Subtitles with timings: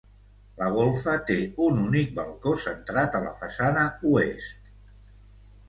[0.61, 4.77] La golfa té un únic balcó centrat a la façana oest.